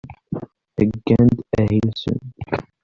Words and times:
Heyyan-d 0.77 1.37
ahil-nsen. 1.59 2.19